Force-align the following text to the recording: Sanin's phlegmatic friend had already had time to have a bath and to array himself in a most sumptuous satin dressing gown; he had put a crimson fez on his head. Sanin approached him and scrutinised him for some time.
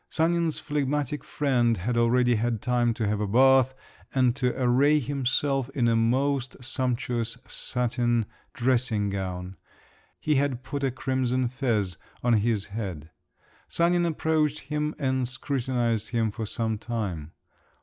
Sanin's 0.09 0.57
phlegmatic 0.57 1.23
friend 1.23 1.77
had 1.77 1.95
already 1.95 2.33
had 2.33 2.59
time 2.59 2.91
to 2.95 3.07
have 3.07 3.19
a 3.21 3.27
bath 3.27 3.75
and 4.15 4.35
to 4.35 4.51
array 4.59 4.97
himself 4.99 5.69
in 5.75 5.87
a 5.87 5.95
most 5.95 6.55
sumptuous 6.59 7.37
satin 7.47 8.25
dressing 8.51 9.11
gown; 9.11 9.57
he 10.19 10.37
had 10.37 10.63
put 10.63 10.83
a 10.83 10.89
crimson 10.89 11.47
fez 11.47 11.97
on 12.23 12.33
his 12.37 12.65
head. 12.73 13.11
Sanin 13.67 14.03
approached 14.07 14.57
him 14.71 14.95
and 14.97 15.27
scrutinised 15.27 16.09
him 16.09 16.31
for 16.31 16.47
some 16.47 16.79
time. 16.79 17.33